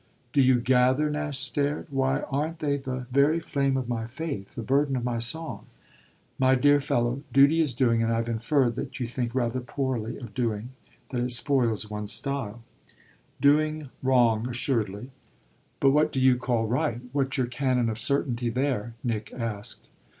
"Do 0.33 0.41
you 0.41 0.59
'gather'?" 0.59 1.11
Nash 1.11 1.37
stared. 1.37 1.85
"Why, 1.91 2.21
aren't 2.21 2.57
they 2.57 2.77
the 2.77 3.05
very 3.11 3.39
flame 3.39 3.77
of 3.77 3.87
my 3.87 4.07
faith, 4.07 4.55
the 4.55 4.63
burden 4.63 4.95
of 4.95 5.03
my 5.03 5.19
song?" 5.19 5.67
"My 6.39 6.55
dear 6.55 6.79
fellow, 6.79 7.21
duty 7.31 7.61
is 7.61 7.75
doing, 7.75 8.01
and 8.01 8.11
I've 8.11 8.27
inferred 8.27 8.73
that 8.77 8.99
you 8.99 9.05
think 9.05 9.35
rather 9.35 9.59
poorly 9.59 10.17
of 10.17 10.33
doing 10.33 10.69
that 11.11 11.21
it 11.23 11.31
spoils 11.33 11.91
one's 11.91 12.11
style." 12.11 12.63
"Doing 13.39 13.91
wrong, 14.01 14.49
assuredly." 14.49 15.11
"But 15.79 15.91
what 15.91 16.11
do 16.11 16.19
you 16.19 16.35
call 16.35 16.65
right? 16.65 17.01
What's 17.11 17.37
your 17.37 17.45
canon 17.45 17.87
of 17.87 17.99
certainty 17.99 18.49
there?" 18.49 18.95
Nick 19.03 19.31
asked. 19.31 19.87